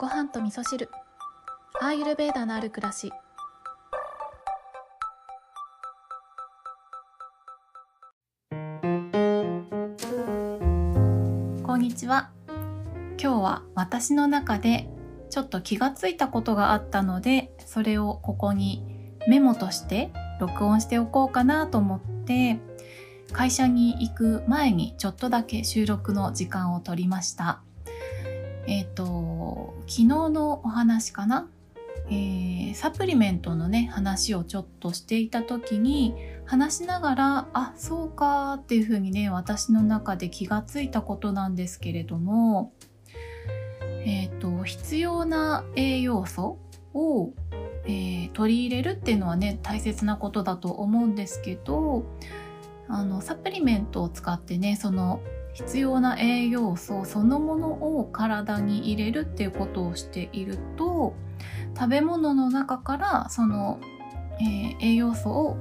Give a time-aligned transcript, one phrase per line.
[0.00, 0.88] ご飯と味噌汁。
[1.78, 3.12] アーユルベーダのある暮らし。
[11.62, 12.30] こんにちは。
[13.22, 14.88] 今日は私の中で
[15.28, 18.82] ちょっと気がついたことがあったのでそれをここに
[19.28, 20.10] メモとして
[20.40, 22.58] 録音しておこうかなと思って
[23.34, 27.60] 会社に行く前にちょっとだけ収録の時間を取りました。
[28.66, 31.48] えっ、ー、と昨日のお話かな、
[32.06, 42.72] えー、サプリメントのね話をちょっとしていた時に話しながらあそうかっていうふうにね私の中で気がついたことなんですけれども
[44.04, 46.58] えっ、ー、と必要な栄養素
[46.94, 47.30] を、
[47.84, 52.04] えー、取り入れるっていうのはね大切なことだと思うんですけど
[52.88, 55.20] あのサプリメントを使ってねその
[55.52, 61.14] 必要な栄養素そのものを体に入れるっていうことをしていると
[61.76, 63.80] 食べ物の中からその、
[64.40, 65.56] えー、栄養素を、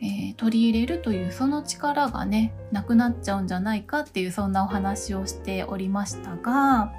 [0.00, 6.92] えー、取り入れるというその力がねなくなっちゃうんじゃないかっていうそんなお話をしておりましたが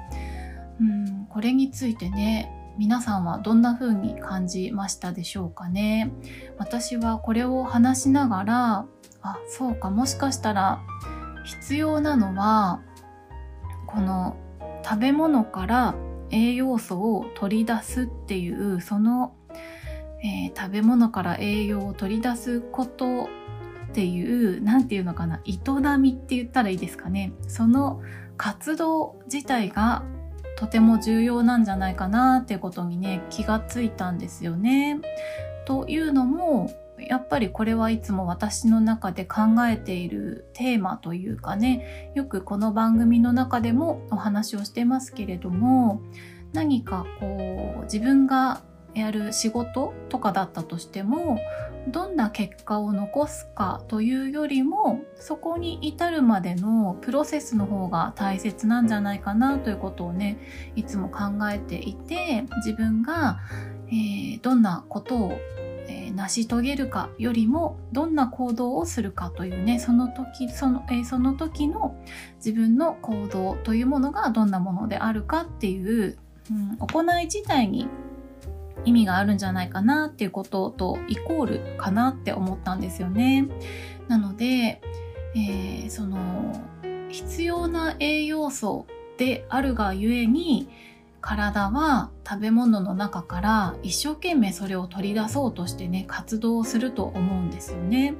[0.80, 6.12] うんこれについてね皆さんはどんな風に感じましたでしょうかね？
[6.58, 8.86] 私はこれを話しながら
[9.20, 10.80] あそうかもしかしたら
[11.48, 12.82] 必要なのは
[13.86, 14.36] この
[14.84, 15.94] 食べ物から
[16.30, 19.34] 栄養素を取り出すっていうその、
[20.22, 23.30] えー、食べ物から栄養を取り出すこと
[23.88, 25.58] っていう何て言うのかな営
[25.98, 28.02] みって言ったらいいですかねその
[28.36, 30.02] 活動自体が
[30.58, 35.00] とても重要なんじゃないかなってことにね気がついたんですよね。
[35.64, 46.02] というのもやっぱりこれはいつも私の中で考えているテーマというかねよくこの番組の中でもお話をしてますけれども
[46.52, 48.62] 何かこう自分が
[48.94, 51.38] やる仕事とかだったとしても
[51.88, 60.38] どんな結果を残すかというよりもそこに至るまでのプロセスの方が大切なんじゃないかなということをね
[60.76, 61.18] いつも考
[61.50, 63.40] えていて自分が、
[63.88, 71.96] えー、どんなことをー、成し遂げるかよりもどんな行動をするかというねその時その,、えー、その時の
[72.36, 76.18] 自分の行動というものがどんなものであるかっていう、
[76.50, 77.88] うん、行い自体に
[78.84, 83.48] 意味があるんじゃないかなっていうこととイコールかなって思ったんですよね。
[84.06, 84.80] なので、
[85.34, 86.18] えー、その
[87.10, 88.86] 必要な栄養素
[89.16, 90.68] であるがゆえに
[91.20, 98.14] 体は食べ物の中から一生懸命それを取り出そうとしてね活動すると思うんですよね。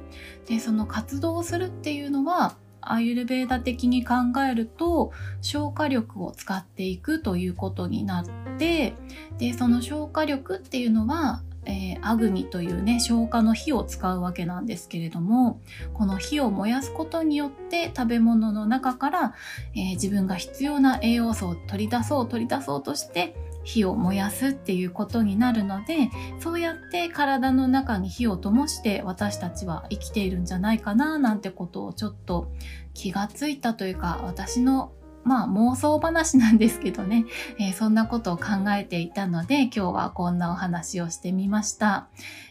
[0.45, 4.15] でその活動をするっていうのはアユルベーダ的に考
[4.49, 5.11] えると
[5.41, 8.93] 消化力を使っていくということになって
[9.37, 15.61] でその消化力っていうのはえー、アグニというね消化の火を使うわけなんですけれども
[15.93, 19.33] この火を燃やすことによって食べ物の中から、
[19.75, 26.09] えー、自分が必要な栄養素を取り出そう取り出そうとして火を燃やすっていうことになるので
[26.39, 32.51] そうやって体の中に火を灯して私たちは生きているんじゃないかななんてことをちょっと
[32.95, 34.93] 気がついたというか私の
[35.23, 37.25] まあ妄想話なんですけどね、
[37.59, 42.07] えー、そんなことを考えていたので今日はこんなお話をしてみました。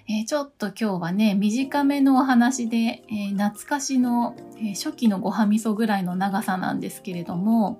[0.08, 7.78] えー、ちょっと今日はね、短めのお話で、えー、懐かしの、え初期のごはみそぐらいの長さなんですけれども、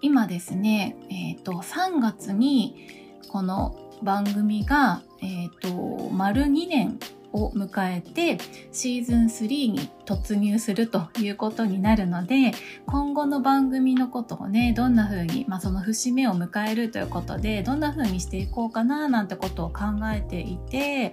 [0.00, 2.88] 今ですね、えっ、と、3月に
[3.28, 6.98] この番組が、えっ、と、丸2年
[7.32, 8.38] を迎えて
[8.72, 12.52] シーズン3に突入するということになるので
[12.86, 19.84] 今後の番組のことをねどんな風にまあその節目を迎えるということでどんな風にしていこうかななんてことを考
[20.14, 21.12] えていて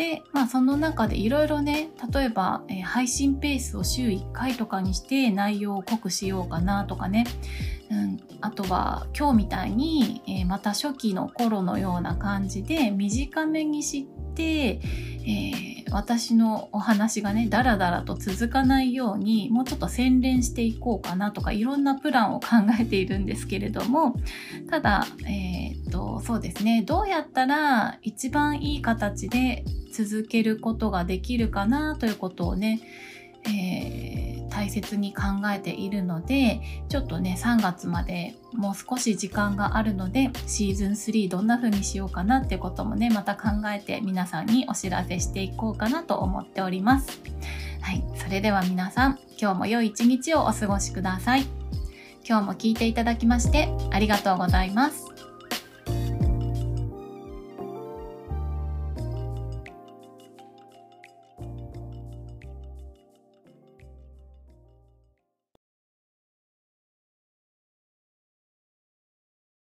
[0.00, 7.26] で、まあ、その中でいろいろね例えば、えー、配信ペースを週1回とかにして内容を濃くしようかなとかね、
[7.90, 14.08] うん、あとは今日みたいに、えー、また初期の頃のような感じで短めにし
[14.40, 14.80] て、
[15.22, 22.48] えー、私のお話がねダラダラと続かないようにもうちょっと洗練していこうかなとかいろんなプランを考
[22.80, 24.16] えているんですけれども
[24.70, 32.80] ただ、えー、っとそうですねどうやったら一番いい形で続けることができるかなということをね、
[33.44, 47.20] えー、大切に考えているのでちょっとね3月までもう少し時間があるのでシーズン3どんな風にしようかなってこともねまた考えて皆さんにお知らせしていこうかなと思っております
[47.80, 51.44] はいそれでは皆さん今日も良い一日をお過ごしください
[52.28, 55.09] 今日も聞いていただきましてありがとうございます。